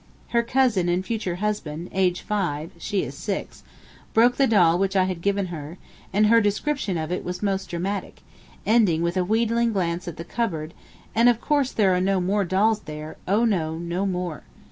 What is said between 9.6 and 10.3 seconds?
glance at the